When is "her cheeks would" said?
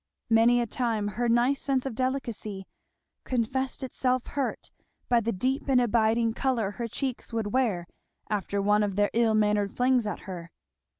6.71-7.53